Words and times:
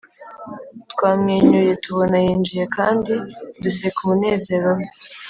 twamwenyuye 0.91 1.71
tubona 1.83 2.17
yinjiye 2.25 2.63
kandi 2.75 3.13
duseka 3.63 3.97
umunezero 4.03 4.69
we. 4.77 4.85